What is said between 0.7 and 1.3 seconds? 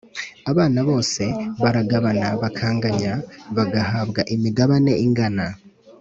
bose